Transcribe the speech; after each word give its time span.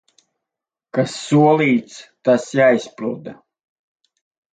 Kas 0.97 1.17
solīts, 1.25 1.99
tas 2.29 2.47
jāizpilda. 2.61 3.35